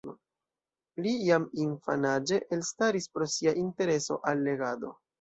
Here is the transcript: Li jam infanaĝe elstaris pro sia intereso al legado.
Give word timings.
Li 1.07 1.11
jam 1.25 1.45
infanaĝe 1.67 2.41
elstaris 2.59 3.09
pro 3.15 3.31
sia 3.37 3.57
intereso 3.69 4.23
al 4.35 4.47
legado. 4.53 4.97